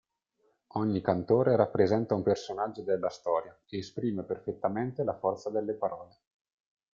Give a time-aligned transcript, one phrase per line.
[0.79, 6.17] Ogni cantore rappresenta un personaggio della storia e esprime perfettamente la forza delle parole.